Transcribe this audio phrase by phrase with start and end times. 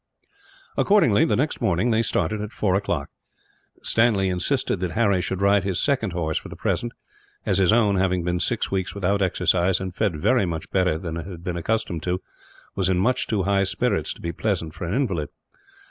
[0.77, 3.11] Accordingly, the next morning they started at four o'clock.
[3.83, 6.91] Stanley insisted that Harry should ride his second horse, for the present;
[7.45, 11.17] as his own, having been six weeks without exercise, and fed very much better than
[11.17, 12.19] it had been accustomed to,
[12.73, 15.29] was in much too high spirits to be pleasant for an invalid.